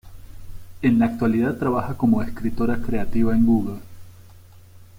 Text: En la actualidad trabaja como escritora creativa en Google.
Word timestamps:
En 0.81 0.97
la 0.97 1.05
actualidad 1.05 1.59
trabaja 1.59 1.95
como 1.95 2.23
escritora 2.23 2.77
creativa 2.81 3.33
en 3.37 3.45
Google. 3.45 3.79